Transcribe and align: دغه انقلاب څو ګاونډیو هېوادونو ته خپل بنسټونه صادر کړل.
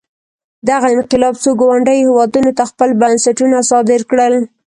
دغه 0.69 0.87
انقلاب 0.95 1.33
څو 1.43 1.49
ګاونډیو 1.61 2.01
هېوادونو 2.07 2.51
ته 2.57 2.63
خپل 2.71 2.89
بنسټونه 3.01 3.57
صادر 3.69 4.01
کړل. 4.09 4.33